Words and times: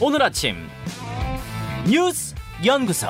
오늘 0.00 0.22
아침 0.22 0.56
뉴스 1.86 2.34
연구소. 2.64 3.06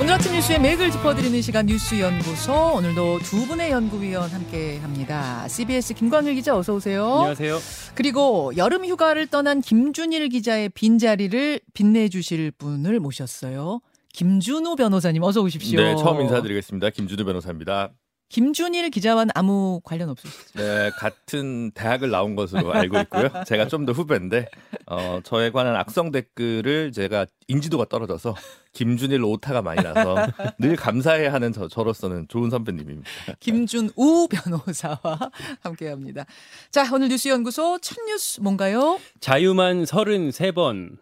오늘 0.00 0.14
아침 0.14 0.32
뉴스의 0.32 0.60
맥을 0.60 0.90
짚어드리는 0.90 1.40
시간 1.42 1.66
뉴스 1.66 1.98
연구소 1.98 2.74
오늘도 2.76 3.20
두 3.20 3.46
분의 3.46 3.70
연구위원 3.70 4.30
함께합니다. 4.30 5.48
CBS 5.48 5.94
김광일 5.94 6.34
기자 6.34 6.56
어서 6.56 6.74
오세요. 6.74 7.04
안녕하세요. 7.04 7.58
그리고 7.94 8.52
여름 8.56 8.84
휴가를 8.84 9.26
떠난 9.26 9.60
김준일 9.60 10.28
기자의 10.28 10.68
빈 10.68 10.98
자리를 10.98 11.60
빛내주실 11.74 12.52
분을 12.52 13.00
모셨어요. 13.00 13.80
김준우 14.12 14.76
변호사님 14.76 15.22
어서 15.24 15.40
오십시오. 15.42 15.80
네, 15.80 15.96
처음 15.96 16.20
인사드리겠습니다. 16.20 16.90
김준우 16.90 17.24
변호사입니다. 17.24 17.90
김준일 18.30 18.90
기자와는 18.90 19.30
아무 19.36 19.80
관련 19.84 20.08
없으시죠? 20.08 20.58
네, 20.58 20.90
같은 20.98 21.70
대학을 21.72 22.10
나온 22.10 22.34
것으로 22.34 22.72
알고 22.72 22.98
있고요. 23.00 23.28
제가 23.46 23.68
좀 23.68 23.84
더 23.84 23.92
후배인데 23.92 24.46
어, 24.86 25.20
저에 25.22 25.50
관한 25.50 25.76
악성 25.76 26.10
댓글을 26.10 26.90
제가 26.92 27.26
인지도가 27.48 27.84
떨어져서 27.84 28.34
김준일 28.72 29.22
오타가 29.22 29.60
많이 29.62 29.82
나서 29.82 30.16
늘 30.58 30.74
감사해야 30.74 31.32
하는 31.32 31.52
저, 31.52 31.68
저로서는 31.68 32.26
좋은 32.28 32.48
선배님입니다. 32.50 33.08
김준우 33.40 34.28
변호사와 34.30 35.18
함께합니다. 35.62 36.24
자, 36.70 36.88
오늘 36.92 37.08
뉴스 37.08 37.28
연구소 37.28 37.78
첫 37.80 37.96
뉴스 38.06 38.40
뭔가요? 38.40 38.98
자유만 39.20 39.84
33번. 39.84 40.96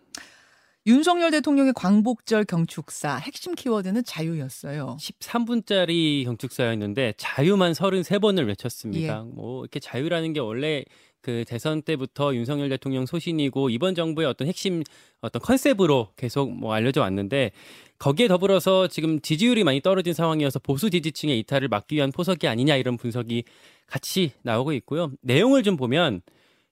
윤석열 0.85 1.31
대통령의 1.31 1.73
광복절 1.75 2.45
경축사 2.45 3.17
핵심 3.17 3.55
키워드는 3.55 4.03
자유였어요. 4.05 4.97
13분짜리 4.99 6.25
경축사였는데 6.25 7.15
자유만 7.19 7.73
33번을 7.73 8.49
외쳤습니다. 8.49 9.25
예. 9.25 9.33
뭐 9.33 9.63
이렇게 9.63 9.79
자유라는 9.79 10.33
게 10.33 10.41
원래 10.41 10.85
그 11.21 11.45
대선 11.47 11.83
때부터 11.83 12.35
윤석열 12.35 12.69
대통령 12.69 13.07
소신이고 13.07 13.71
이번 13.71 13.95
정부의 13.95 14.27
어떤 14.27 14.49
핵심 14.49 14.83
어떤 15.21 15.41
컨셉으로 15.41 16.09
계속 16.17 16.53
뭐 16.53 16.75
알려져 16.75 17.01
왔는데 17.03 17.53
거기에 17.99 18.27
더불어서 18.27 18.89
지금 18.89 19.21
지지율이 19.21 19.63
많이 19.63 19.81
떨어진 19.81 20.15
상황이어서 20.15 20.59
보수 20.59 20.91
지지층의 20.91 21.39
이탈을 21.39 21.69
막기 21.69 21.95
위한 21.95 22.11
포석이 22.11 22.49
아니냐 22.49 22.75
이런 22.75 22.97
분석이 22.97 23.45
같이 23.87 24.33
나오고 24.43 24.73
있고요. 24.73 25.13
내용을 25.21 25.63
좀 25.63 25.77
보면 25.77 26.23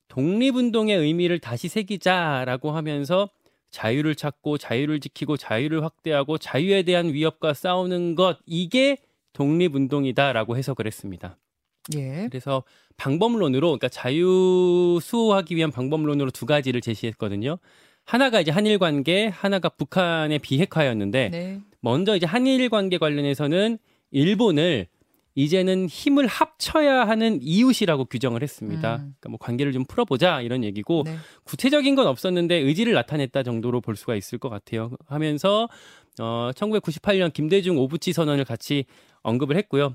독립운동의 0.09 0.99
의미를 0.99 1.39
다시 1.39 1.69
새기자라고 1.69 2.73
하면서 2.73 3.31
자유를 3.71 4.15
찾고 4.15 4.59
자유를 4.59 5.01
지키고 5.01 5.37
자유를 5.37 5.85
확대하고 5.85 6.39
자유에 6.39 6.83
대한 6.83 7.13
위협과 7.13 7.55
싸우는 7.55 8.15
것 8.15 8.39
이게 8.47 8.99
독립운동이다라고 9.33 10.57
해석을 10.57 10.87
했습니다. 10.87 11.37
예. 11.97 12.29
그래서 12.31 12.63
방법론으로 12.97 13.69
그러니까 13.69 13.89
자유 13.89 14.99
수호하기 15.01 15.57
위한 15.57 15.71
방법론으로 15.71 16.31
두 16.31 16.47
가지를 16.47 16.81
제시했거든요. 16.81 17.59
하나가 18.05 18.41
이제 18.41 18.51
한일 18.51 18.79
관계, 18.79 19.29
하나가 19.29 19.69
북한의 19.69 20.41
비핵화였는데 20.41 21.29
네. 21.31 21.61
먼저 21.81 22.17
이제 22.17 22.27
한일 22.27 22.69
관계 22.69 22.99
관련해서는 22.99 23.79
일본을 24.11 24.89
이제는 25.35 25.87
힘을 25.89 26.27
합쳐야 26.27 27.07
하는 27.07 27.39
이웃이라고 27.43 28.07
규정을 28.07 28.43
했습니다. 28.43 28.97
음. 28.97 28.99
그러니까 29.21 29.29
뭐 29.29 29.39
관계를 29.39 29.73
좀 29.73 29.85
풀어보자 29.85 30.41
이런 30.43 30.65
얘기고 30.65 31.05
네. 31.07 31.17
구체적인 31.45 31.95
건 31.95 32.07
없었는데 32.07 32.57
의지를 32.57 32.93
나타냈다 32.95 33.43
정도로 33.43 33.81
볼 33.81 33.97
수가 33.97 34.17
있을 34.17 34.39
것 34.39 34.49
같아요. 34.49 34.91
하면서 35.07 35.69
어 36.21 36.51
1998년 36.55 37.33
김대중 37.33 37.79
오부치 37.79 38.13
선언을 38.13 38.45
같이 38.45 38.85
언급을 39.23 39.57
했고요. 39.57 39.95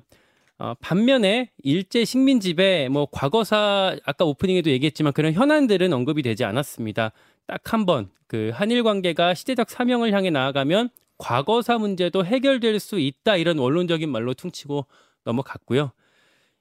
어, 0.57 0.73
반면에 0.79 1.51
일제 1.63 2.05
식민지배 2.05 2.87
뭐 2.89 3.07
과거사 3.11 3.97
아까 4.05 4.23
오프닝에도 4.25 4.69
얘기했지만 4.69 5.11
그런 5.11 5.33
현안들은 5.33 5.91
언급이 5.91 6.21
되지 6.21 6.45
않았습니다. 6.45 7.11
딱 7.47 7.61
한 7.73 7.85
번 7.85 8.09
그 8.27 8.49
한일 8.53 8.81
관계가 8.83 9.35
시대적 9.35 9.69
사명을 9.69 10.11
향해 10.13 10.31
나아가면 10.31 10.89
과거사 11.19 11.77
문제도 11.77 12.25
해결될 12.25 12.79
수 12.79 12.99
있다 12.99 13.35
이런 13.37 13.59
원론적인 13.59 14.09
말로 14.09 14.33
퉁치고 14.33 14.85
넘어갔고요. 15.25 15.91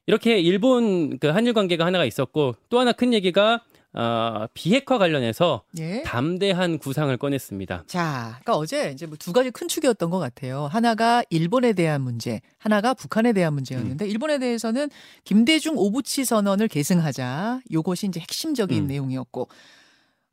이렇게 0.07 0.39
일본 0.39 1.17
그 1.17 1.27
한일 1.27 1.53
관계가 1.53 1.85
하나가 1.85 2.05
있었고 2.05 2.55
또 2.69 2.79
하나 2.79 2.91
큰 2.91 3.13
얘기가 3.13 3.63
어, 3.97 4.45
비핵화 4.53 4.97
관련해서 4.97 5.63
예. 5.79 6.01
담대한 6.03 6.79
구상을 6.79 7.15
꺼냈습니다. 7.15 7.85
자, 7.87 8.25
그러니까 8.41 8.57
어제 8.57 8.91
이제 8.91 9.05
뭐 9.05 9.15
두 9.17 9.31
가지 9.31 9.49
큰 9.51 9.69
축이었던 9.69 10.09
것 10.09 10.19
같아요. 10.19 10.65
하나가 10.65 11.23
일본에 11.29 11.71
대한 11.71 12.01
문제, 12.01 12.41
하나가 12.57 12.93
북한에 12.93 13.31
대한 13.31 13.53
음. 13.53 13.55
문제였는데 13.55 14.05
일본에 14.07 14.37
대해서는 14.37 14.89
김대중 15.23 15.77
오부치 15.77 16.25
선언을 16.25 16.67
계승하자. 16.67 17.61
요것이 17.71 18.07
이제 18.07 18.19
핵심적인 18.19 18.83
음. 18.83 18.87
내용이었고. 18.87 19.47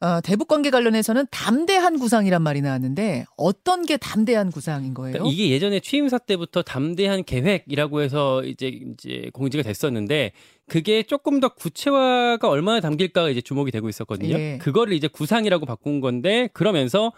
어, 0.03 0.21
대북 0.21 0.49
관계 0.49 0.71
관련해서는 0.71 1.27
담대한 1.31 1.97
구상이란 1.97 2.43
말이 2.43 2.61
나왔는데 2.61 3.25
어떤 3.37 3.87
게 3.87 3.97
담대한 3.97 4.51
구상인 4.51 4.95
거예요? 4.95 5.13
그러니까 5.13 5.33
이게 5.33 5.51
예전에 5.51 5.79
취임사 5.79 6.19
때부터 6.19 6.63
담대한 6.63 7.23
계획이라고 7.23 8.01
해서 8.01 8.43
이제 8.43 8.67
이제 8.67 9.31
공지가 9.33 9.63
됐었는데 9.63 10.33
그게 10.67 11.05
조금 11.05 11.39
더 11.39 11.51
구체화가 11.51 12.49
얼마나 12.49 12.81
담길까가 12.81 13.31
이제 13.31 13.41
주목이 13.41 13.71
되고 13.71 13.89
있었거든요. 13.89 14.37
예. 14.37 14.59
그거를 14.61 14.93
이제 14.95 15.07
구상이라고 15.07 15.67
바꾼 15.67 16.01
건데 16.01 16.49
그러면서 16.53 17.13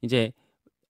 이제 0.00 0.30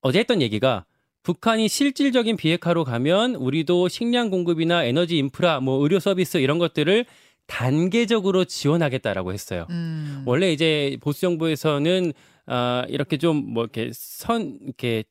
어제 0.03 0.19
했던 0.19 0.43
얘기가 0.43 0.85
북한이 1.23 1.69
실질적인 1.69 2.37
비핵화로 2.37 2.85
가면 2.85 3.37
우리도 3.37 3.89
식량 3.89 4.29
공급이나 4.29 4.85
에너지 4.85 5.17
인프라, 5.17 5.61
뭐 5.61 5.83
의료 5.83 5.99
서비스 5.99 6.37
이런 6.39 6.59
것들을 6.59 7.07
단계적으로 7.49 8.45
지원하겠다라고 8.45 9.33
했어요. 9.33 9.67
음. 9.71 10.23
원래 10.27 10.53
이제 10.53 10.97
보수 11.01 11.23
정부에서는 11.23 12.13
아 12.47 12.85
이렇게 12.89 13.17
좀 13.19 13.53
뭐 13.53 13.65
이렇게 13.65 13.91
선 13.93 14.59
이렇게 14.63 15.03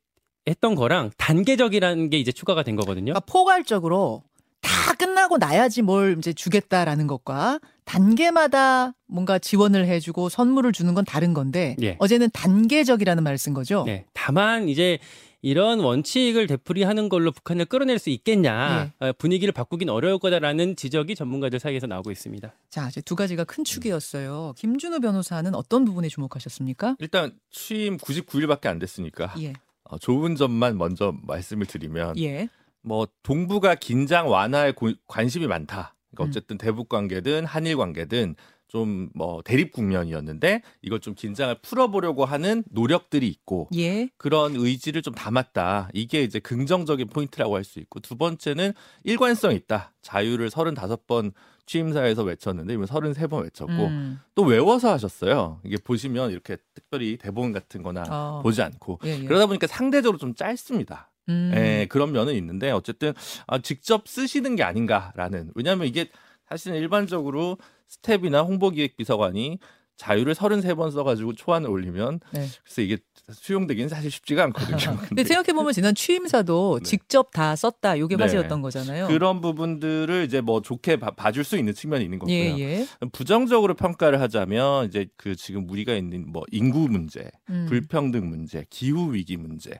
했던 0.48 0.76
거랑 0.76 1.12
단계적이라는 1.18 2.10
게 2.10 2.18
이제 2.18 2.32
추가가 2.32 2.64
된 2.64 2.78
거거든요. 2.78 3.12
그러니까 3.12 3.20
포괄적으로 3.22 4.24
다 4.62 4.94
끝나고 4.94 5.38
나야지 5.38 5.82
뭘 5.82 6.16
이제 6.18 6.32
주겠다라는 6.32 7.08
것과 7.08 7.60
단계마다 7.86 8.94
뭔가 9.08 9.40
지원을 9.40 9.86
해주고 9.88 10.30
선물을 10.30 10.72
주는 10.72 10.94
건 10.94 11.04
다른 11.06 11.34
건데 11.34 11.76
예. 11.82 11.96
어제는 12.00 12.30
단계적이라는 12.34 13.24
말을 13.24 13.38
쓴 13.38 13.54
거죠. 13.54 13.84
네. 13.86 14.06
다만 14.14 14.70
이제 14.70 15.00
이런 15.42 15.80
원칙을 15.80 16.48
되풀이하는 16.48 17.10
걸로 17.10 17.32
북한을 17.32 17.66
끌어낼 17.66 18.00
수 18.00 18.10
있겠냐 18.10 18.92
네. 19.00 19.08
어, 19.08 19.14
분위기를 19.14 19.52
바꾸긴 19.52 19.90
어려울 19.90 20.18
거다라는 20.20 20.76
지적이 20.76 21.16
전문가들 21.16 21.60
사이에서 21.60 21.86
나오고 21.88 22.12
있습니다. 22.12 22.54
자, 22.70 22.88
이제 22.88 23.02
두 23.02 23.16
가지가 23.16 23.44
큰 23.44 23.64
축이었어요. 23.64 24.54
김준호 24.58 25.00
변호사는 25.00 25.54
어떤 25.54 25.86
부분에 25.86 26.08
주목하셨습니까? 26.10 26.96
일단 27.00 27.38
취임 27.52 27.98
99일밖에 27.98 28.66
안 28.68 28.80
됐으니까 28.80 29.34
예, 29.42 29.54
어, 29.84 29.98
좋은 30.00 30.36
점만 30.36 30.78
먼저 30.78 31.14
말씀을 31.24 31.66
드리면 31.68 32.18
예, 32.20 32.50
뭐 32.82 33.08
동북아 33.24 33.76
긴장 33.76 34.30
완화에 34.30 34.72
고- 34.72 34.94
관심이 35.08 35.46
많다. 35.48 35.94
그러니까 36.12 36.24
음. 36.24 36.30
어쨌든 36.30 36.58
대북 36.58 36.90
관계든 36.90 37.46
한일 37.46 37.78
관계든 37.78 38.36
좀 38.68 39.10
뭐 39.14 39.42
대립 39.44 39.72
국면이었는데 39.72 40.62
이걸 40.82 41.00
좀 41.00 41.14
긴장을 41.16 41.56
풀어보려고 41.62 42.26
하는 42.26 42.64
노력들이 42.70 43.28
있고 43.28 43.70
예, 43.76 44.10
그런 44.18 44.56
의지를 44.56 45.02
좀 45.02 45.14
담았다. 45.14 45.90
이게 45.94 46.24
이제 46.24 46.40
긍정적인 46.40 47.08
포인트라고 47.10 47.56
할 47.56 47.64
수 47.64 47.80
있고 47.80 48.00
두 48.00 48.16
번째는 48.18 48.74
일관성 49.04 49.54
있다. 49.54 49.94
자유를 50.02 50.50
35번 50.50 51.32
취임사에서 51.66 52.24
외쳤는데 52.24 52.74
이번 52.76 52.86
33번 52.86 53.44
외쳤고 53.44 53.72
음, 53.74 54.20
또 54.36 54.44
외워서 54.44 54.92
하셨어요. 54.92 55.60
이게 55.66 55.76
보시면 55.84 56.32
이렇게 56.32 56.58
특별히 56.74 57.18
대본 57.18 57.52
같은 57.52 57.84
거나 57.84 58.04
어, 58.10 58.42
보지 58.42 58.62
않고 58.62 59.00
예, 59.06 59.20
예. 59.20 59.26
그러다 59.26 59.48
보니까 59.48 59.68
상대적으로 59.68 60.18
좀 60.18 60.34
짧습니다. 60.36 61.12
음, 61.30 61.52
예, 61.56 61.88
그런 61.90 62.14
면은 62.14 62.36
있는데 62.36 62.72
어쨌든 62.72 63.14
아, 63.48 63.60
직접 63.60 64.08
쓰시는 64.08 64.56
게 64.56 64.64
아닌가라는 64.64 65.52
왜냐하면 65.56 65.88
이게 65.88 66.10
사실은 66.50 66.78
일반적으로 66.78 67.58
스텝이나 67.88 68.42
홍보기획비서관이 68.42 69.60
자유를 69.98 70.36
33번 70.36 70.92
써가지고 70.92 71.34
초안을 71.34 71.70
올리면 71.70 72.20
네. 72.32 72.48
그래서 72.64 72.82
이게 72.82 72.98
수용되기는 73.32 73.90
사실 73.90 74.12
쉽지가 74.12 74.44
않거든요. 74.46 74.78
근데 75.10 75.24
생각해 75.24 75.54
보면 75.54 75.74
지난 75.74 75.96
취임사도 75.96 76.80
네. 76.80 76.84
직접 76.88 77.32
다 77.32 77.56
썼다. 77.56 77.96
이게 77.96 78.16
네. 78.16 78.24
화제였던 78.24 78.62
거잖아요. 78.62 79.08
그런 79.08 79.42
부분들을 79.42 80.24
이제 80.26 80.40
뭐 80.40 80.62
좋게 80.62 80.98
봐, 80.98 81.12
봐줄 81.12 81.44
수 81.44 81.58
있는 81.58 81.74
측면이 81.74 82.06
있는 82.06 82.20
거고요. 82.20 82.36
예, 82.36 82.58
예. 82.60 82.88
부정적으로 83.12 83.74
평가를 83.74 84.22
하자면 84.22 84.86
이제 84.86 85.08
그 85.18 85.36
지금 85.36 85.68
우리가 85.70 85.94
있는 85.94 86.32
뭐 86.32 86.44
인구 86.52 86.88
문제, 86.88 87.30
음. 87.50 87.66
불평등 87.68 88.30
문제, 88.30 88.66
기후 88.70 89.14
위기 89.14 89.36
문제, 89.36 89.72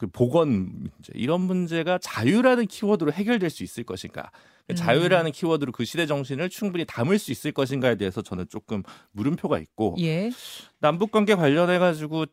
그 0.00 0.06
보건 0.06 0.48
문제 0.48 1.12
이런 1.12 1.42
문제가 1.42 1.98
자유라는 1.98 2.68
키워드로 2.68 3.12
해결될 3.12 3.50
수 3.50 3.62
있을 3.62 3.84
것인가? 3.84 4.30
음. 4.70 4.74
자유라는 4.74 5.30
키워드로 5.30 5.72
그 5.72 5.84
시대 5.84 6.06
정신을 6.06 6.48
충분히 6.48 6.86
담을 6.86 7.18
수 7.18 7.30
있을 7.30 7.52
것인가에 7.52 7.96
대해서 7.96 8.22
저는 8.22 8.46
조금 8.48 8.82
물음표가 9.12 9.58
있고 9.58 9.96
예. 9.98 10.30
남북 10.80 11.10
관계 11.10 11.34
관련해 11.34 11.78
가지고 11.78 12.24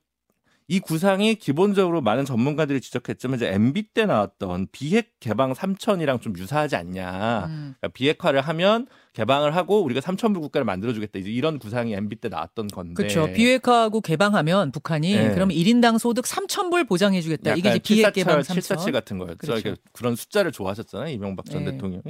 이 0.69 0.81
구상이 0.81 1.35
기본적으로 1.35 2.01
많은 2.01 2.25
전문가들이 2.25 2.81
지적했지만 2.81 3.37
이제 3.37 3.47
MB 3.53 3.83
때 3.93 4.05
나왔던 4.05 4.67
비핵 4.73 5.17
개방 5.21 5.53
3천이랑 5.53 6.21
좀 6.21 6.37
유사하지 6.37 6.75
않냐. 6.75 7.45
음. 7.45 7.75
그러니까 7.79 7.87
비핵화를 7.93 8.41
하면 8.41 8.87
개방을 9.13 9.55
하고 9.55 9.81
우리가 9.81 10.01
3천 10.01 10.33
불 10.33 10.41
국가를 10.41 10.65
만들어주겠다 10.65 11.19
이제 11.19 11.29
이런 11.29 11.57
구상이 11.57 11.93
MB 11.93 12.17
때 12.17 12.27
나왔던 12.27 12.67
건데. 12.67 12.95
그렇죠. 12.95 13.31
비핵화하고 13.31 14.01
개방하면 14.01 14.73
북한이 14.73 15.15
네. 15.15 15.33
그럼 15.33 15.49
1인당 15.49 15.99
소득 15.99 16.25
3,000불 16.25 16.87
보장해주겠다. 16.89 17.55
이게 17.55 17.69
이제 17.69 17.79
비핵 17.79 18.13
개방 18.13 18.41
747, 18.43 18.61
747 18.61 18.91
3천. 18.91 18.93
같은 18.93 19.17
거였죠. 19.19 19.37
그렇죠. 19.37 19.69
이렇게 19.69 19.81
그런 19.93 20.17
숫자를 20.17 20.51
좋아하셨잖아요. 20.51 21.13
이명박 21.13 21.45
전 21.45 21.63
네. 21.63 21.71
대통령이. 21.71 22.03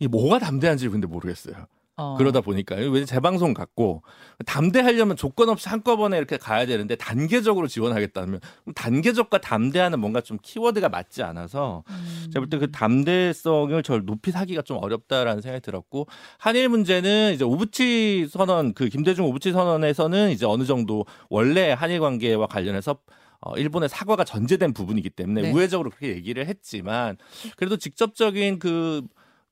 이 0.00 0.08
뭐가 0.08 0.40
담대한지 0.40 0.88
근데 0.88 1.06
모르겠어요. 1.06 1.54
어. 2.00 2.16
그러다 2.16 2.40
보니까 2.40 2.76
왜 2.76 3.04
재방송 3.04 3.52
갖고 3.54 4.02
담대하려면 4.46 5.16
조건 5.16 5.48
없이 5.50 5.68
한꺼번에 5.68 6.16
이렇게 6.16 6.36
가야 6.38 6.64
되는데 6.66 6.96
단계적으로 6.96 7.66
지원하겠다면 7.66 8.40
단계적과 8.74 9.38
담대하는 9.40 10.00
뭔가 10.00 10.20
좀 10.20 10.38
키워드가 10.42 10.88
맞지 10.88 11.22
않아서 11.22 11.84
음. 11.88 12.30
제가 12.32 12.40
볼 12.40 12.48
때 12.48 12.58
그 12.58 12.70
담대성을 12.70 13.82
절 13.82 14.04
높이 14.04 14.30
사기가 14.30 14.62
좀 14.62 14.78
어렵다라는 14.82 15.42
생각이 15.42 15.62
들었고 15.62 16.06
한일 16.38 16.68
문제는 16.68 17.32
이제 17.34 17.44
오부치 17.44 18.28
선언 18.30 18.74
그 18.74 18.88
김대중 18.88 19.24
오부치 19.26 19.52
선언에서는 19.52 20.30
이제 20.30 20.46
어느 20.46 20.64
정도 20.64 21.04
원래 21.28 21.72
한일 21.72 22.00
관계와 22.00 22.46
관련해서 22.46 22.96
어, 23.42 23.56
일본의 23.56 23.88
사과가 23.88 24.24
전제된 24.24 24.74
부분이기 24.74 25.08
때문에 25.10 25.42
네. 25.42 25.52
우회적으로 25.52 25.88
그렇게 25.90 26.08
얘기를 26.14 26.46
했지만 26.46 27.16
그래도 27.56 27.76
직접적인 27.78 28.58
그, 28.58 29.02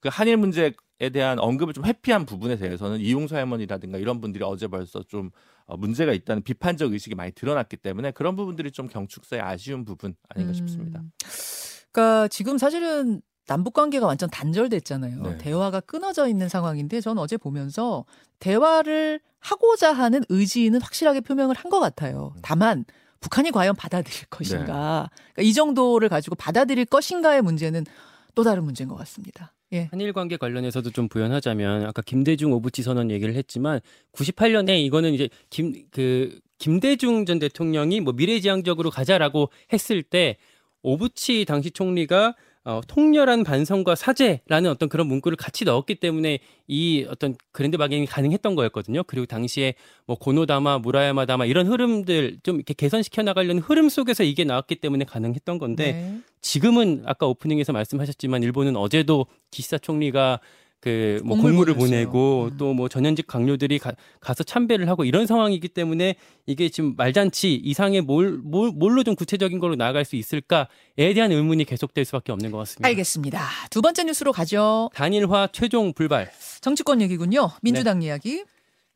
그 0.01 0.11
한일 0.13 0.37
문제 0.37 0.73
에 1.01 1.11
대한 1.11 1.39
언급을 1.39 1.75
좀 1.75 1.85
회피한 1.85 2.27
부분에 2.27 2.57
대해서는 2.57 2.99
이용수 2.99 3.37
할머니라든가 3.37 3.99
이런 3.99 4.21
분들이 4.21 4.43
어제 4.45 4.67
벌써 4.67 5.01
좀 5.05 5.31
어, 5.67 5.77
문제가 5.77 6.13
있다는 6.13 6.43
비판적 6.43 6.93
의식이 6.93 7.15
많이 7.15 7.31
드러났기 7.33 7.77
때문에 7.77 8.11
그런 8.11 8.35
부분들이 8.35 8.73
좀 8.73 8.89
경축사의 8.89 9.41
아쉬운 9.41 9.85
부분 9.85 10.17
아닌가 10.29 10.51
음. 10.51 10.55
싶습니다. 10.55 11.03
그러니까 11.93 12.27
지금 12.29 12.59
사실은 12.59 13.23
남북 13.47 13.75
관계가 13.75 14.07
완전 14.07 14.29
단절됐잖아요. 14.29 15.23
네. 15.23 15.39
대화가 15.39 15.81
끊어져 15.81 16.27
있는 16.29 16.49
상황인데 16.49 17.01
전 17.01 17.17
어제 17.19 17.37
보면서 17.37 18.05
대화를 18.41 19.21
하고자 19.41 19.93
하는 19.93 20.23
의지는 20.29 20.81
확실하게 20.83 21.21
표명을 21.21 21.55
한 21.57 21.71
것 21.71 21.79
같아요. 21.81 22.35
다만 22.43 22.85
북한이 23.21 23.51
과연 23.53 23.75
받아들일 23.77 24.27
것인가. 24.31 25.11
그러니까 25.35 25.43
이 25.43 25.53
정도를 25.53 26.09
가지고 26.09 26.35
받아들일 26.35 26.85
것인가의 26.87 27.43
문제는 27.43 27.85
또 28.35 28.43
다른 28.43 28.65
문제인 28.65 28.89
것 28.89 28.97
같습니다. 28.97 29.53
예. 29.73 29.89
한일 29.91 30.13
관계 30.13 30.37
관련해서도 30.37 30.91
좀 30.91 31.09
부연하자면 31.09 31.85
아까 31.85 32.01
김대중 32.03 32.53
오부치 32.53 32.83
선언 32.83 33.11
얘기를 33.11 33.35
했지만 33.35 33.81
98년에 34.13 34.81
이거는 34.81 35.15
이제 35.15 35.29
김 35.51 35.75
그 35.91 36.41
김대중 36.59 37.25
전 37.25 37.39
대통령이 37.39 38.01
뭐 38.01 38.13
미래지향적으로 38.13 38.91
가자라고 38.91 39.51
했을 39.73 40.03
때 40.03 40.37
오부치 40.83 41.45
당시 41.45 41.71
총리가 41.71 42.35
어, 42.69 42.83
통렬한 42.87 43.45
반성과 43.45 43.95
사죄라는 43.95 44.71
어떤 44.71 44.91
그런 44.91 45.07
문구를 45.07 45.39
같이 45.39 45.65
넣었기 45.65 45.95
때문에 45.95 46.39
이 46.67 47.07
어떤 47.09 47.35
그랜드 47.51 47.79
바게닝이 47.79 48.07
가능했던 48.07 48.55
거였거든요. 48.55 49.05
그리고 49.05 49.25
당시에 49.25 49.73
뭐 50.05 50.19
고노다마, 50.19 50.81
무라야마다마 50.81 51.47
이런 51.47 51.67
흐름들 51.67 52.41
좀 52.43 52.57
이렇게 52.57 52.75
개선시켜 52.75 53.23
나가려는 53.23 53.63
흐름 53.63 53.89
속에서 53.89 54.23
이게 54.23 54.45
나왔기 54.45 54.75
때문에 54.77 55.07
가능했던 55.07 55.57
건데 55.57 55.93
네. 55.93 56.21
지금은 56.43 57.05
아까 57.07 57.27
오프닝에서 57.27 57.73
말씀하셨지만 57.73 58.43
일본은 58.43 58.77
어제도 58.77 59.25
기시다 59.51 59.79
총리가 59.79 60.41
그뭐 60.81 61.37
공물을 61.37 61.75
보냈어요. 61.75 62.07
보내고 62.07 62.49
음. 62.53 62.57
또뭐 62.57 62.89
전현직 62.89 63.27
강요들이 63.27 63.79
가, 63.79 63.93
서 64.35 64.45
참배를 64.45 64.89
하고 64.89 65.05
이런 65.05 65.27
상황이기 65.27 65.69
때문에 65.69 66.15
이게 66.47 66.69
지금 66.69 66.95
말잔치 66.97 67.55
이상의 67.55 68.03
뭘, 68.03 68.39
뭘 68.39 68.71
뭘로 68.71 69.03
좀 69.03 69.17
구체적인 69.17 69.59
걸로 69.59 69.75
나아갈 69.75 70.05
수 70.05 70.15
있을까에 70.15 71.15
대한 71.15 71.33
의문이 71.33 71.65
계속될 71.65 72.05
수밖에 72.05 72.31
없는 72.31 72.53
것 72.53 72.59
같습니다. 72.59 72.89
알겠습니다. 72.89 73.41
두 73.71 73.83
번째 73.83 74.05
뉴스로 74.05 74.33
가죠. 74.33 74.91
단일화 74.95 75.49
최종 75.53 75.93
불발. 75.93 76.31
정치권 76.61 77.03
얘기군요. 77.03 77.51
민주당 77.61 78.03
이야기. 78.03 78.45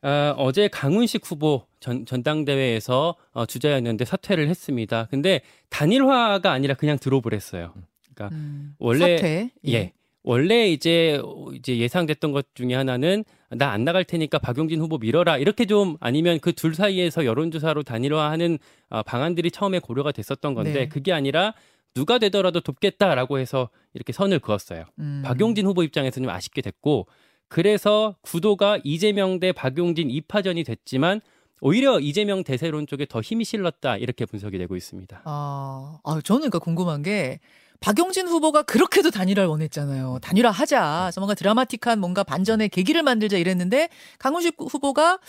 아, 0.01 0.33
어제 0.37 0.67
강훈식 0.67 1.29
후보 1.29 1.65
전, 1.79 2.05
전당대회에서 2.05 3.15
어, 3.31 3.45
주자였는데 3.45 4.05
사퇴를 4.05 4.47
했습니다. 4.49 5.07
근데 5.09 5.41
단일화가 5.69 6.51
아니라 6.51 6.75
그냥 6.75 6.97
드롭을 6.97 7.33
했어요. 7.33 7.73
그러니까 8.13 8.35
음, 8.35 8.75
원래 8.79 9.17
사퇴. 9.17 9.51
예. 9.67 9.93
원래 10.23 10.69
이제 10.69 11.21
이제 11.53 11.77
예상됐던 11.77 12.31
것 12.31 12.47
중에 12.55 12.73
하나는 12.75 13.23
나 13.49 13.71
안 13.71 13.83
나갈 13.83 14.03
테니까 14.05 14.39
박용진 14.39 14.79
후보 14.79 14.97
밀어라 14.97 15.37
이렇게 15.37 15.65
좀 15.65 15.97
아니면 15.99 16.39
그 16.39 16.53
둘 16.53 16.73
사이에서 16.75 17.25
여론조사로 17.25 17.83
단일화하는 17.83 18.57
어, 18.89 19.03
방안들이 19.03 19.51
처음에 19.51 19.79
고려가 19.79 20.11
됐었던 20.11 20.53
건데 20.53 20.73
네. 20.73 20.87
그게 20.87 21.11
아니라 21.11 21.53
누가 21.93 22.17
되더라도 22.17 22.61
돕겠다라고 22.61 23.37
해서 23.37 23.69
이렇게 23.93 24.13
선을 24.13 24.39
그었어요. 24.39 24.85
음. 24.99 25.21
박용진 25.25 25.65
후보 25.65 25.83
입장에서 25.83 26.19
좀 26.21 26.29
아쉽게 26.29 26.61
됐고 26.61 27.07
그래서 27.49 28.15
구도가 28.21 28.79
이재명 28.83 29.39
대 29.39 29.51
박용진 29.51 30.07
2파전이 30.07 30.65
됐지만 30.65 31.21
오히려 31.61 31.99
이재명 31.99 32.43
대세론 32.43 32.87
쪽에 32.87 33.05
더 33.05 33.21
힘이 33.21 33.45
실렸다 33.45 33.97
이렇게 33.97 34.25
분석이 34.25 34.57
되고 34.57 34.75
있습니다. 34.75 35.21
아, 35.25 35.99
아, 36.03 36.21
저는 36.23 36.41
그러니까 36.41 36.59
궁금한 36.59 37.03
게 37.03 37.39
박용진 37.83 38.29
후보가 38.29 38.61
그렇게도 38.61 39.11
단일화를 39.11 39.49
원했잖아요. 39.49 40.19
단일화 40.21 40.51
하자. 40.51 41.01
그래서 41.07 41.19
뭔가 41.19 41.33
드라마틱한 41.33 41.99
뭔가 41.99 42.23
반전의 42.23 42.69
계기를 42.69 43.03
만들자 43.03 43.35
이랬는데 43.35 43.89
강훈식 44.19 44.55
후보가 44.57 45.19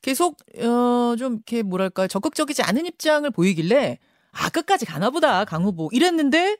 계속 0.00 0.36
어, 0.60 1.16
좀 1.18 1.34
이렇게 1.34 1.62
뭐랄까 1.64 2.06
적극적이지 2.06 2.62
않은 2.62 2.86
입장을 2.86 3.28
보이길래 3.32 3.98
아 4.30 4.48
끝까지 4.48 4.86
가나 4.86 5.10
보다 5.10 5.44
강 5.44 5.64
후보 5.64 5.88
이랬는데 5.90 6.56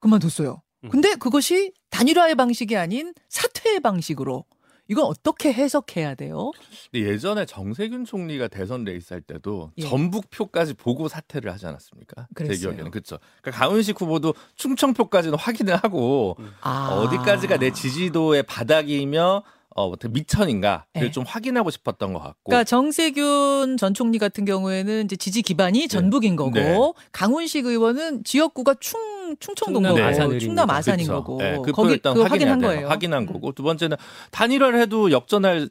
그만뒀어요. 0.00 0.60
음. 0.84 0.90
근데 0.90 1.14
그것이 1.14 1.72
단일화의 1.88 2.34
방식이 2.34 2.76
아닌 2.76 3.14
사퇴의 3.30 3.80
방식으로 3.80 4.44
이건 4.88 5.04
어떻게 5.04 5.52
해석해야 5.52 6.14
돼요? 6.14 6.52
예전에 6.94 7.44
정세균 7.44 8.04
총리가 8.04 8.48
대선 8.48 8.84
레이스 8.84 9.12
할 9.12 9.20
때도 9.20 9.72
예. 9.78 9.82
전북표까지 9.82 10.74
보고 10.74 11.08
사퇴를 11.08 11.52
하지 11.52 11.66
않았습니까? 11.66 12.22
제 12.28 12.34
그랬어요. 12.34 12.70
기억에는 12.70 12.90
그렇죠. 12.90 13.18
그러니까 13.42 13.58
강훈식 13.60 14.00
후보도 14.00 14.34
충청표까지는 14.54 15.38
확인을 15.38 15.76
하고 15.76 16.36
아. 16.60 16.88
어디까지가 16.90 17.58
내 17.58 17.72
지지도의 17.72 18.44
바닥이며 18.44 19.42
어, 19.76 19.88
어떻게 19.88 20.08
미천인가를 20.08 20.84
네. 20.94 21.10
좀 21.10 21.24
확인하고 21.26 21.70
싶었던 21.70 22.14
것 22.14 22.18
같고. 22.20 22.44
그러니까 22.44 22.64
정세균 22.64 23.76
전 23.76 23.92
총리 23.92 24.18
같은 24.18 24.46
경우에는 24.46 25.04
이제 25.04 25.16
지지 25.16 25.42
기반이 25.42 25.86
전북인 25.86 26.34
거고 26.34 26.52
네. 26.52 26.74
강훈식 27.12 27.66
의원은 27.66 28.24
지역구가 28.24 28.76
충 28.80 29.15
충청도인 29.40 29.84
충남 29.84 29.94
거고 29.96 30.06
아산을인 30.08 30.38
충남 30.40 30.66
거죠. 30.66 30.76
아산인 30.78 31.06
그쵸. 31.06 31.12
거고 31.14 31.38
네, 31.38 31.58
그 31.64 31.72
거기 31.72 31.92
일단 31.92 32.14
그 32.14 32.22
확인해야 32.22 32.52
확인한 32.52 32.58
돼요. 32.60 32.68
거예요. 32.70 32.88
확인한 32.88 33.22
음. 33.24 33.26
거고 33.32 33.52
두 33.52 33.62
번째는 33.62 33.96
단일화를 34.30 34.80
해도 34.80 35.10
역전할 35.10 35.68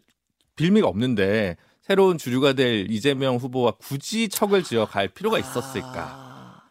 빌미가 0.56 0.88
없는데 0.88 1.58
새로운 1.82 2.18
주류가 2.18 2.54
될 2.54 2.90
이재명 2.90 3.36
후보와 3.38 3.74
굳이 3.78 4.28
척을 4.30 4.64
지어 4.64 4.86
갈 4.86 5.08
필요가 5.08 5.38
있었을까? 5.38 6.25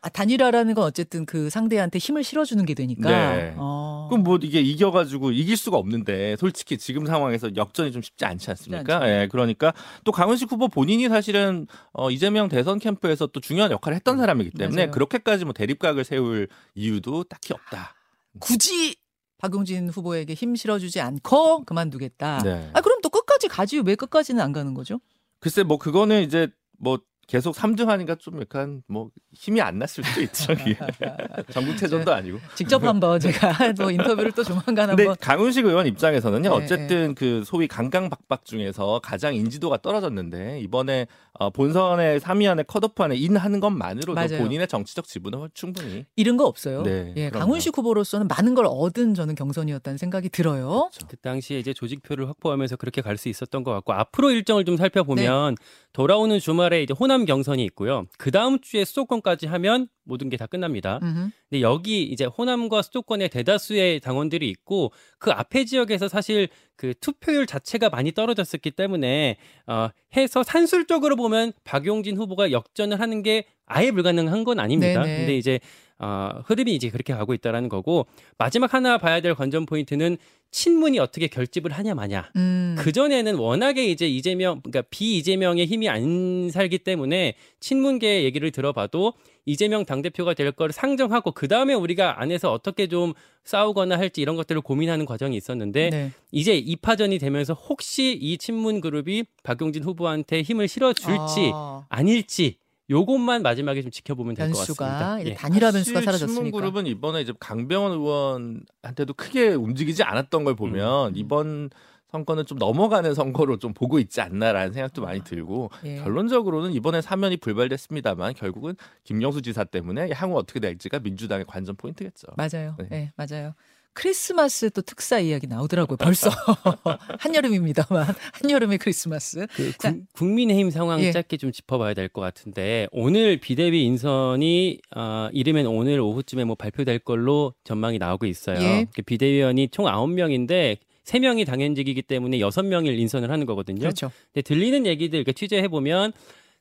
아, 0.05 0.07
아, 0.07 0.09
단일화라는 0.11 0.75
건 0.75 0.85
어쨌든 0.85 1.25
그 1.25 1.49
상대한테 1.49 1.99
힘을 1.99 2.23
실어주는 2.23 2.63
게 2.67 2.75
되니까. 2.75 3.09
네. 3.09 3.55
어. 3.57 4.07
그럼 4.11 4.23
뭐 4.23 4.39
이게 4.43 4.61
이겨가지고 4.61 5.33
이길 5.33 5.57
수가 5.57 5.79
없는데 5.79 6.37
솔직히 6.37 6.77
지금 6.77 7.07
상황에서 7.07 7.57
역전이 7.57 7.91
좀 7.91 8.03
쉽지 8.03 8.27
않지 8.27 8.51
않습니까? 8.51 8.97
않죠. 8.97 9.09
예, 9.09 9.29
그러니까 9.31 9.73
또 10.05 10.13
강훈식 10.13 10.53
후보 10.53 10.69
본인이 10.69 11.09
사실은 11.09 11.67
어, 11.93 12.11
이재명 12.11 12.49
대선 12.49 12.79
캠프에서 12.79 13.27
또 13.29 13.41
중요한 13.41 13.71
역할을 13.71 13.97
했던 13.97 14.19
사람이기 14.19 14.51
때문에 14.51 14.83
맞아요. 14.83 14.91
그렇게까지 14.91 15.45
뭐 15.45 15.55
대립각을 15.55 16.05
세울 16.05 16.49
이유도 16.75 17.25
딱히 17.25 17.55
없다. 17.55 17.95
굳이 18.41 18.97
박용진 19.39 19.89
후보에게 19.89 20.35
힘 20.35 20.55
실어주지 20.55 21.01
않고 21.01 21.65
그만두겠다. 21.65 22.43
네. 22.45 22.71
아 22.75 22.83
그럼 22.83 23.01
또 23.03 23.09
끝까지 23.09 23.49
가지 23.49 23.79
왜 23.79 23.95
끝까지는 23.95 24.43
안 24.43 24.53
가는 24.53 24.75
거죠? 24.75 25.01
글쎄 25.41 25.63
뭐 25.63 25.79
그거는 25.79 26.23
이제 26.23 26.49
뭐 26.79 26.99
계속 27.27 27.55
3등 27.55 27.87
하니까 27.87 28.15
좀 28.17 28.41
약간 28.41 28.83
뭐 28.87 29.09
힘이 29.33 29.61
안 29.61 29.79
났을 29.79 30.05
수도 30.05 30.21
있죠. 30.23 30.55
전국체전도 31.51 32.13
아니고. 32.13 32.39
직접 32.55 32.83
한번 32.85 33.19
제가 33.19 33.73
뭐 33.79 33.91
인터뷰를 33.91 34.33
또 34.33 34.45
조만간 34.45 34.75
근데 34.89 35.03
한번 35.05 35.17
강훈식 35.21 35.65
의원 35.67 35.87
입장에서는요. 35.87 36.43
네, 36.43 36.49
어쨌든 36.49 37.15
그 37.15 37.43
소위 37.45 37.67
강강박박 37.67 38.45
중에서 38.45 39.01
가장 39.03 39.35
인지도가 39.35 39.79
떨어졌는데 39.79 40.61
이번에 40.61 41.07
어, 41.39 41.51
본선의 41.51 42.21
3위 42.21 42.49
안에 42.49 42.63
컷오프 42.65 43.03
안에 43.03 43.17
인하는 43.17 43.59
것만으로도 43.59 44.15
맞아요. 44.15 44.39
본인의 44.39 44.69
정치적 44.69 45.07
지분은 45.07 45.49
충분히 45.55 46.05
잃은 46.17 46.37
거 46.37 46.45
없어요. 46.45 46.83
네, 46.83 47.13
예. 47.17 47.31
강훈식 47.31 47.77
후보로서는 47.77 48.29
많은 48.29 48.55
걸 48.55 48.67
얻은 48.69 49.15
저는 49.15 49.35
경선이었다는 49.35 49.99
생각이 49.99 50.29
들어요. 50.29 50.91
그 51.09 51.17
당시에 51.17 51.59
이제 51.59 51.73
조직표를 51.73 52.29
확보하면서 52.29 52.77
그렇게 52.77 53.01
갈 53.01 53.15
수 53.15 53.29
있었던 53.29 53.63
것 53.63 53.71
같고 53.71 53.93
앞으로 53.93 54.33
일정을 54.33 54.65
좀 54.65 54.77
살펴보면 54.77 55.55
돌아오는 55.93 56.37
주말에 56.41 56.83
이제 56.83 56.93
호남 56.99 57.14
경선이 57.25 57.65
있고요. 57.67 58.07
그 58.19 58.31
다음 58.31 58.59
주에 58.61 58.85
수도권까지 58.85 59.47
하면 59.47 59.89
모든 60.05 60.29
게 60.29 60.37
다 60.37 60.47
끝납니다. 60.47 60.99
음흠. 61.03 61.31
근데 61.49 61.63
여기 61.63 62.03
이제 62.03 62.25
호남과 62.25 62.83
수도권의 62.83 63.29
대다수의 63.29 64.01
당원들이 64.01 64.49
있고 64.51 64.93
그 65.19 65.31
앞에 65.31 65.65
지역에서 65.65 66.09
사실 66.09 66.49
그 66.77 66.93
투표율 67.01 67.47
자체가 67.47 67.89
많이 67.89 68.11
떨어졌었기 68.13 68.73
때문에 68.73 69.37
어 69.69 69.89
해서 70.17 70.43
산술적으로 70.43 71.15
보면 71.17 71.53
박용진 71.63 72.17
후보가 72.17 72.51
역전을 72.51 72.99
하는 73.01 73.23
게 73.23 73.45
아예 73.67 73.91
불가능한 73.93 74.45
건 74.45 74.59
아닙니다. 74.59 75.03
네네. 75.05 75.17
근데 75.19 75.37
이제 75.39 75.61
어, 75.99 76.43
흐름이 76.47 76.75
이제 76.75 76.91
그렇게 76.91 77.13
가고 77.13 77.35
있다라는 77.35 77.69
거고 77.69 78.07
마지막 78.37 78.75
하나 78.75 78.99
봐야 78.99 79.21
될 79.21 79.35
관전 79.35 79.67
포인트는 79.67 80.17
친문이 80.51 81.01
어떻게 81.01 81.27
결집을 81.27 81.73
하냐 81.73 81.95
마냐. 81.95 82.31
음. 82.37 82.77
그 82.79 82.93
전에는 82.93 83.35
워낙에 83.35 83.87
이제 83.87 84.07
이재명 84.07 84.61
그러니까 84.61 84.83
비 84.89 85.17
이재명의 85.19 85.67
힘이 85.67 85.89
안 85.89 86.49
살기 86.49 86.79
때문에 86.79 87.35
친문계 87.59 88.23
얘기를 88.23 88.53
들어봐도 88.53 89.15
이재명 89.47 89.85
당 89.85 90.01
대표가 90.01 90.33
될 90.35 90.53
거를 90.53 90.73
상정하고 90.73 91.33
그 91.33 91.49
다음에 91.49 91.75
우리가 91.75 92.21
안에서 92.21 92.53
어떻게 92.53 92.87
좀 92.87 93.15
싸우거나 93.43 93.99
할지 93.99 94.21
이런 94.21 94.37
것들을 94.37 94.61
고민하는 94.61 95.07
과정이 95.07 95.37
있었는데 95.37 95.91
네. 95.91 96.13
이제 96.31 96.57
이파전이 96.57 97.19
되면서 97.19 97.53
혹시 97.53 98.13
이 98.13 98.39
친문 98.39 98.81
그룹이 98.81 99.25
박용진 99.43 99.83
후보한테 99.83 100.43
힘을 100.43 100.69
실어줄지 100.69 101.51
아, 101.53 101.85
아닐지 101.89 102.59
요것만 102.91 103.43
마지막에 103.43 103.81
좀 103.83 103.91
지켜보면 103.91 104.35
될 104.35 104.51
것 104.53 104.59
같습니다. 104.59 105.19
예. 105.25 105.35
단일화 105.35 105.71
변수가 105.73 106.01
사라졌으니까. 106.03 106.33
신문그룹은 106.35 106.87
이번에 106.87 107.23
이제 107.23 107.33
강병원 107.41 107.93
의원한테도 107.93 109.15
크게 109.15 109.49
움직이지 109.55 110.03
않았던 110.03 110.45
걸 110.45 110.55
보면 110.55 111.09
음. 111.09 111.17
이번 111.17 111.71
선거는 112.11 112.47
좀 112.47 112.59
넘어가는 112.59 113.13
선거로 113.15 113.59
좀 113.59 113.73
보고 113.75 113.99
있지 113.99 114.21
않나라는 114.21 114.73
생각도 114.73 115.03
많이 115.03 115.25
들고 115.25 115.71
예. 115.85 115.97
결론적으로는 115.97 116.73
이번에 116.73 117.01
사면이 117.01 117.39
불발됐습니다만 117.39 118.35
결국은 118.35 118.77
김영수 119.03 119.43
지사 119.43 119.65
때문에 119.65 120.11
향후 120.13 120.37
어떻게 120.37 120.61
될지가 120.61 121.01
민주당의 121.01 121.45
관전 121.47 121.75
포인트겠죠. 121.77 122.29
맞아요. 122.37 122.77
네. 122.79 122.87
네. 122.91 123.13
맞아요. 123.17 123.55
크리스마스 123.95 124.71
또 124.71 124.83
특사 124.83 125.19
이야기 125.21 125.47
나오더라고요. 125.47 125.97
벌써 125.97 126.31
한여름입니다만 127.19 128.07
한여름의 128.33 128.79
크리스마스. 128.79 129.47
그 129.55 129.73
자. 129.79 129.93
국- 129.93 130.13
국민의힘 130.15 130.71
상황 130.71 131.01
예. 131.01 131.13
짧게 131.13 131.37
좀 131.37 131.53
짚어봐야 131.53 131.95
될 131.95 132.09
것 132.09 132.21
같은데 132.21 132.87
오늘 132.93 133.39
비대위 133.39 133.85
인선이 133.85 134.79
어, 134.97 135.29
이르면 135.33 135.67
오늘 135.67 136.01
오후쯤에 136.01 136.45
뭐 136.45 136.55
발표될 136.55 137.01
걸로 137.01 137.55
전망이 137.65 137.99
나오고 137.99 138.27
있어요. 138.27 138.61
예. 138.61 138.87
그 138.95 139.03
비대위원이 139.03 139.69
총 139.69 139.87
9명인데 139.87 140.77
3명이 141.05 141.45
당연직이기 141.47 142.03
때문에 142.03 142.39
6명을 142.39 142.99
인선을 142.99 143.31
하는 143.31 143.47
거거든요. 143.47 143.81
그렇죠. 143.81 144.11
근데 144.33 144.43
들리는 144.43 144.87
얘기들 144.87 145.19
이렇게 145.19 145.33
취재해 145.33 145.69
보면 145.69 146.13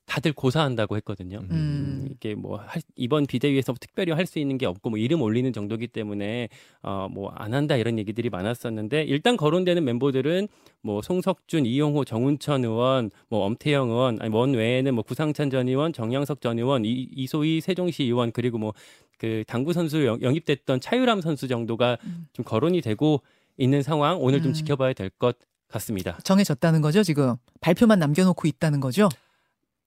다들 0.05 0.33
고사한다고 0.33 0.97
했거든요. 0.97 1.39
음. 1.49 2.07
이게 2.11 2.35
뭐 2.35 2.57
할- 2.57 2.81
이번 2.95 3.25
비대위에서 3.25 3.73
특별히 3.79 4.11
할 4.11 4.25
수 4.25 4.37
있는 4.39 4.57
게 4.57 4.65
없고 4.65 4.89
뭐 4.89 4.99
이름 4.99 5.21
올리는 5.21 5.51
정도기 5.53 5.87
때문에 5.87 6.49
어 6.81 7.07
뭐 7.09 7.31
안 7.35 7.53
한다 7.53 7.75
이런 7.77 7.97
얘기들이 7.97 8.29
많았었는데 8.29 9.03
일단 9.03 9.37
거론되는 9.37 9.83
멤버들은 9.83 10.47
뭐 10.81 11.01
송석준, 11.01 11.65
이용호, 11.65 12.03
정운천 12.05 12.65
의원, 12.65 13.11
뭐 13.29 13.45
엄태영 13.45 13.89
의원, 13.89 14.21
아니 14.21 14.33
원 14.33 14.53
외에는 14.53 14.93
뭐 14.93 15.03
구상찬 15.03 15.49
전 15.49 15.67
의원, 15.69 15.93
정양석 15.93 16.41
전 16.41 16.59
의원, 16.59 16.83
이, 16.85 17.07
이소희 17.15 17.61
세종시 17.61 18.03
의원 18.03 18.31
그리고 18.31 18.57
뭐 18.57 18.73
그 19.19 19.43
당구 19.47 19.71
선수 19.71 20.05
영- 20.05 20.21
영입됐던 20.21 20.81
차유람 20.81 21.21
선수 21.21 21.47
정도가 21.47 21.97
음. 22.03 22.27
좀 22.33 22.43
거론이 22.43 22.81
되고 22.81 23.21
있는 23.57 23.81
상황 23.81 24.17
오늘 24.21 24.41
좀 24.41 24.51
음. 24.51 24.53
지켜봐야 24.53 24.91
될 24.91 25.09
것 25.11 25.37
같습니다. 25.69 26.17
정해졌다는 26.25 26.81
거죠, 26.81 27.03
지금. 27.03 27.35
발표만 27.61 27.99
남겨놓고 27.99 28.47
있다는 28.49 28.81
거죠? 28.81 29.07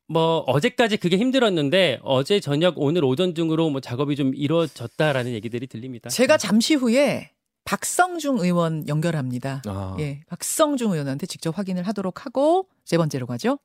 뭐 0.08 0.38
어제까지 0.46 0.96
그게 0.98 1.16
힘들었는데 1.16 2.00
어제 2.02 2.40
저녁 2.40 2.74
오늘 2.76 3.04
오전 3.04 3.34
중으로 3.34 3.70
뭐 3.70 3.80
작업이 3.80 4.16
좀 4.16 4.34
이루어졌다라는 4.34 5.32
얘기들이 5.32 5.66
들립니다. 5.66 6.08
제가 6.10 6.36
잠시 6.36 6.74
후에 6.74 7.32
박성중 7.64 8.38
의원 8.38 8.86
연결합니다. 8.88 9.62
아. 9.66 9.96
예, 9.98 10.20
박성중 10.28 10.92
의원한테 10.92 11.26
직접 11.26 11.58
확인을 11.58 11.82
하도록 11.88 12.24
하고 12.24 12.68
세 12.84 12.96
번째로 12.96 13.26
가죠. 13.26 13.58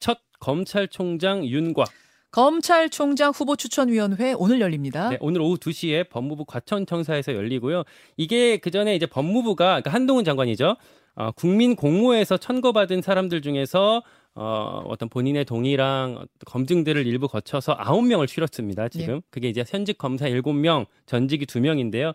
첫 0.00 0.18
검찰총장 0.40 1.46
윤곽. 1.46 1.88
검찰총장 2.32 3.30
후보 3.30 3.54
추천위원회 3.54 4.34
오늘 4.36 4.60
열립니다. 4.60 5.08
네, 5.10 5.18
오늘 5.20 5.40
오후 5.40 5.56
2시에 5.56 6.10
법무부 6.10 6.44
과천청사에서 6.46 7.32
열리고요. 7.32 7.84
이게 8.16 8.56
그 8.56 8.72
전에 8.72 8.96
이제 8.96 9.06
법무부가 9.06 9.66
그러니까 9.66 9.90
한동훈 9.92 10.24
장관이죠. 10.24 10.76
어, 11.14 11.30
국민 11.30 11.76
공모에서 11.76 12.36
천거받은 12.38 13.02
사람들 13.02 13.40
중에서 13.40 14.02
어, 14.36 14.82
어떤 14.86 15.08
본인의 15.08 15.44
동의랑 15.44 16.26
검증들을 16.46 17.06
일부 17.06 17.28
거쳐서 17.28 17.76
9명을 17.76 18.26
추렸습니다. 18.26 18.88
지금 18.88 19.20
그게 19.30 19.48
이제 19.48 19.64
현직 19.66 19.96
검사 19.98 20.26
7명, 20.28 20.86
전직이 21.06 21.46
2명인데요. 21.46 22.14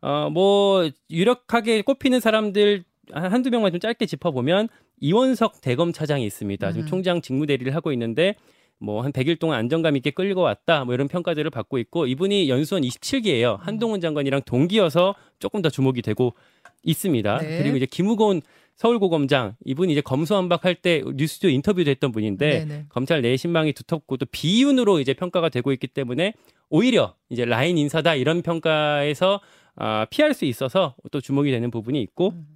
어, 0.00 0.28
뭐 0.30 0.88
유력하게 1.10 1.82
꼽히는 1.82 2.18
사람들 2.20 2.82
한- 3.12 3.32
한두 3.32 3.50
명만 3.50 3.70
좀 3.70 3.78
짧게 3.80 4.06
짚어보면 4.06 4.68
이원석 5.00 5.60
대검 5.60 5.92
차장이 5.92 6.24
있습니다. 6.26 6.72
지금 6.72 6.86
음. 6.86 6.88
총장 6.88 7.20
직무 7.20 7.46
대리를 7.46 7.72
하고 7.74 7.92
있는데 7.92 8.34
뭐한 8.78 9.12
100일 9.12 9.38
동안 9.38 9.60
안정감 9.60 9.96
있게 9.96 10.10
끌고 10.10 10.40
왔다. 10.40 10.84
뭐 10.84 10.94
이런 10.94 11.06
평가들을 11.06 11.48
받고 11.50 11.78
있고 11.78 12.06
이분이 12.08 12.48
연수원 12.48 12.82
27기예요. 12.82 13.58
한동훈 13.60 14.00
장관이랑 14.00 14.42
동기여서 14.44 15.14
조금 15.38 15.62
더 15.62 15.70
주목이 15.70 16.02
되고 16.02 16.34
있습니다. 16.82 17.38
네. 17.38 17.58
그리고 17.62 17.76
이제 17.76 17.86
김우곤 17.86 18.42
서울고검장 18.76 19.56
이분이 19.64 19.92
이제 19.92 20.00
검수완박할 20.00 20.76
때 20.76 21.02
뉴스도 21.14 21.48
인터뷰도 21.48 21.90
했던 21.90 22.10
분인데 22.12 22.64
네네. 22.64 22.86
검찰 22.88 23.22
내 23.22 23.36
신망이 23.36 23.72
두텁고 23.72 24.16
또 24.16 24.26
비윤으로 24.26 25.00
이제 25.00 25.14
평가가 25.14 25.48
되고 25.48 25.72
있기 25.72 25.86
때문에 25.88 26.34
오히려 26.68 27.14
이제 27.28 27.44
라인 27.44 27.78
인사다 27.78 28.14
이런 28.14 28.42
평가에서 28.42 29.40
아, 29.76 30.06
피할 30.10 30.34
수 30.34 30.44
있어서 30.44 30.96
또 31.10 31.20
주목이 31.20 31.50
되는 31.50 31.70
부분이 31.70 32.00
있고 32.02 32.30
음. 32.30 32.46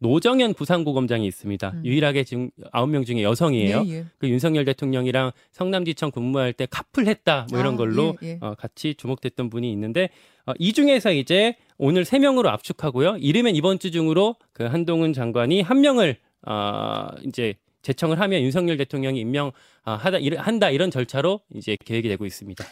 노정현 0.00 0.54
부산고검장이 0.54 1.26
있습니다. 1.26 1.70
음. 1.74 1.82
유일하게 1.84 2.24
지금 2.24 2.50
9명 2.72 3.04
중에 3.06 3.22
여성이에요. 3.22 3.84
예, 3.86 3.90
예. 3.90 4.04
그 4.18 4.28
윤석열 4.28 4.64
대통령이랑 4.64 5.32
성남지청 5.52 6.10
근무할 6.10 6.52
때 6.52 6.66
카풀했다 6.70 7.48
뭐 7.50 7.58
이런 7.60 7.74
아, 7.74 7.76
걸로 7.76 8.16
예, 8.22 8.28
예. 8.28 8.38
어, 8.40 8.54
같이 8.54 8.94
주목됐던 8.94 9.50
분이 9.50 9.70
있는데 9.72 10.10
어, 10.46 10.52
이 10.58 10.72
중에서 10.72 11.12
이제 11.12 11.56
오늘 11.78 12.04
세 12.04 12.18
명으로 12.18 12.48
압축하고요. 12.50 13.16
이르면 13.18 13.56
이번 13.56 13.78
주 13.78 13.90
중으로 13.90 14.36
그 14.52 14.64
한동훈 14.64 15.12
장관이 15.12 15.60
한 15.62 15.80
명을 15.80 16.16
어, 16.46 17.08
이제 17.26 17.54
제청을 17.82 18.20
하면 18.20 18.42
윤석열 18.42 18.76
대통령이 18.76 19.20
임명 19.20 19.52
아, 19.84 19.94
하다 19.94 20.18
이르- 20.18 20.36
한다 20.38 20.70
이런 20.70 20.90
절차로 20.90 21.40
이제 21.54 21.76
계획이 21.84 22.08
되고 22.08 22.26
있습니다. 22.26 22.64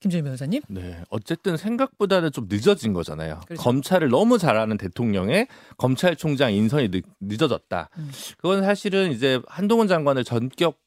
김준일 0.00 0.24
변호사님. 0.24 0.62
네, 0.68 1.02
어쨌든 1.08 1.56
생각보다는 1.56 2.30
좀 2.32 2.46
늦어진 2.48 2.92
거잖아요. 2.92 3.40
그렇죠. 3.46 3.62
검찰을 3.62 4.08
너무 4.10 4.38
잘하는 4.38 4.76
대통령의 4.76 5.48
검찰총장 5.78 6.52
인선이 6.52 6.90
늦, 6.90 7.04
늦어졌다. 7.20 7.88
음. 7.98 8.10
그건 8.38 8.62
사실은 8.62 9.12
이제 9.12 9.40
한동훈 9.48 9.88
장관을 9.88 10.24
전격 10.24 10.78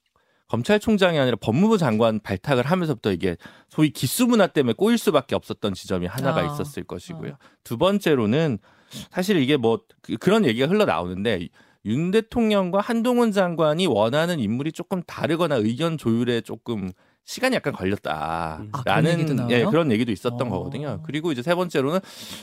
검찰총장이 0.47 1.19
아니라 1.19 1.37
법무부 1.39 1.77
장관 1.77 2.19
발탁을 2.19 2.65
하면서부터 2.65 3.11
이게 3.11 3.35
소위 3.69 3.91
기수 3.91 4.25
문화 4.25 4.47
때문에 4.47 4.73
꼬일 4.73 4.97
수밖에 4.97 5.35
없었던 5.35 5.73
지점이 5.73 6.07
하나가 6.07 6.41
아. 6.41 6.45
있었을 6.45 6.83
것이고요. 6.83 7.33
두 7.63 7.77
번째로는 7.77 8.57
사실 9.11 9.37
이게 9.37 9.57
뭐 9.57 9.81
그- 10.01 10.17
그런 10.17 10.45
얘기가 10.45 10.67
흘러나오는데 10.67 11.49
윤 11.85 12.11
대통령과 12.11 12.81
한동훈 12.81 13.31
장관이 13.31 13.85
원하는 13.87 14.39
인물이 14.39 14.71
조금 14.71 15.01
다르거나 15.03 15.55
의견 15.55 15.97
조율에 15.97 16.41
조금 16.41 16.91
시간이 17.25 17.55
약간 17.55 17.73
음. 17.73 17.75
아, 17.75 17.81
그런 18.83 19.05
걸렸다라는? 19.05 19.51
예, 19.51 19.63
그런 19.65 19.91
얘기도 19.91 20.11
있었던 20.11 20.41
어. 20.41 20.49
거거든요. 20.49 21.01
그리고 21.03 21.31
이제 21.31 21.43
세 21.43 21.53
번째로는 21.53 21.99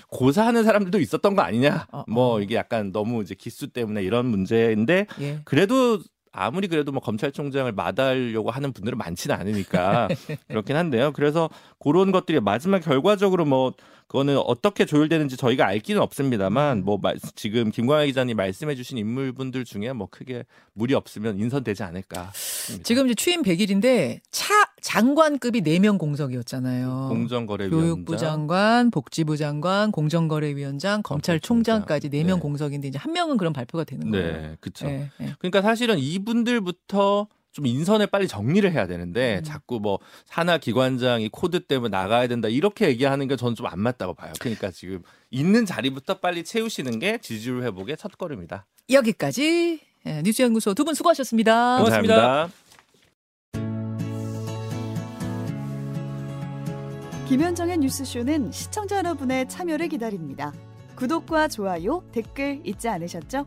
고사하는 0.08 0.62
사람들도 0.64 1.00
있었던 1.00 1.34
거 1.34 1.42
아니냐. 1.42 1.86
어, 1.90 1.98
어. 2.00 2.04
뭐 2.06 2.40
이게 2.40 2.54
약간 2.54 2.92
너무 2.92 3.22
이제 3.22 3.34
기수 3.34 3.68
때문에 3.68 4.02
이런 4.02 4.26
문제인데 4.26 5.06
예. 5.20 5.40
그래도 5.44 6.00
아무리 6.36 6.68
그래도 6.68 6.92
뭐 6.92 7.00
검찰총장을 7.00 7.70
마다하려고 7.72 8.50
하는 8.50 8.72
분들은 8.72 8.98
많지는 8.98 9.34
않으니까 9.36 10.08
그렇긴 10.48 10.76
한데요. 10.76 11.12
그래서 11.12 11.48
그런 11.78 12.12
것들이 12.12 12.40
마지막 12.40 12.80
결과적으로 12.80 13.44
뭐 13.44 13.72
그거는 14.08 14.38
어떻게 14.38 14.84
조율되는지 14.84 15.36
저희가 15.36 15.66
알 15.66 15.80
길은 15.80 16.00
없습니다만 16.00 16.84
뭐 16.84 16.96
말- 17.02 17.16
지금 17.34 17.72
김광희 17.72 18.06
기자님 18.06 18.36
말씀해주신 18.36 18.98
인물분들 18.98 19.64
중에 19.64 19.92
뭐 19.92 20.06
크게 20.08 20.44
무리 20.74 20.94
없으면 20.94 21.38
인선되지 21.40 21.82
않을까. 21.82 22.30
싶습니다. 22.32 22.84
지금 22.84 23.06
이제 23.06 23.14
취임 23.16 23.42
100일인데 23.42 24.20
차 24.30 24.54
장관급이 24.80 25.62
4명 25.62 25.98
공석이었잖아요. 25.98 27.06
공정거래위원장, 27.08 27.80
교육부 27.80 28.16
장관, 28.16 28.90
복지부 28.92 29.36
장관, 29.36 29.90
공정거래위원장, 29.90 31.02
검찰총장까지 31.02 32.08
4명 32.10 32.34
네. 32.34 32.40
공석인데 32.40 32.86
이제 32.88 32.98
한 32.98 33.12
명은 33.12 33.36
그럼 33.38 33.52
발표가 33.52 33.82
되는 33.82 34.10
거예요. 34.12 34.32
네, 34.32 34.56
그렇죠. 34.60 34.86
예, 34.86 35.10
예. 35.20 35.34
그러니까 35.40 35.62
사실은 35.62 35.98
이 35.98 36.18
분들부터 36.26 37.28
좀 37.52 37.64
인선을 37.66 38.08
빨리 38.08 38.28
정리를 38.28 38.70
해야 38.70 38.86
되는데 38.86 39.38
음. 39.38 39.42
자꾸 39.44 39.80
뭐 39.80 39.98
산하 40.26 40.58
기관장이 40.58 41.30
코드 41.32 41.60
때문에 41.60 41.96
나가야 41.96 42.26
된다 42.28 42.48
이렇게 42.48 42.86
얘기하는 42.88 43.28
게 43.28 43.36
저는 43.36 43.54
좀 43.54 43.66
안 43.66 43.80
맞다고 43.80 44.12
봐요. 44.12 44.34
그러니까 44.40 44.70
지금 44.70 45.02
있는 45.30 45.64
자리부터 45.64 46.18
빨리 46.18 46.44
채우시는 46.44 46.98
게 46.98 47.16
지지율 47.16 47.62
회복의 47.62 47.96
첫 47.96 48.18
걸음이다. 48.18 48.66
여기까지 48.90 49.80
예, 50.04 50.20
뉴스연구소 50.22 50.74
두 50.74 50.84
분 50.84 50.92
수고하셨습니다. 50.94 51.78
고맙습니다. 51.78 52.14
감사합니다. 52.14 52.66
김현정의 57.28 57.78
뉴스쇼는 57.78 58.52
시청자 58.52 58.98
여러분의 58.98 59.48
참여를 59.48 59.88
기다립니다. 59.88 60.52
구독과 60.94 61.48
좋아요, 61.48 62.04
댓글 62.12 62.60
잊지 62.64 62.88
않으셨죠? 62.88 63.46